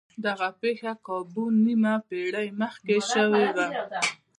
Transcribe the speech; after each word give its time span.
دغه 0.25 0.47
پېښه 0.61 0.91
کابو 1.07 1.45
نيمه 1.63 1.93
پېړۍ 2.07 2.47
مخکې 2.61 2.97
شوې 3.11 3.45
وه. 3.55 3.67